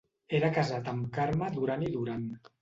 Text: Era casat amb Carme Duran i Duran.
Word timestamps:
Era 0.37 0.47
casat 0.55 0.89
amb 0.93 1.11
Carme 1.19 1.51
Duran 1.59 1.85
i 1.89 1.93
Duran. 1.99 2.27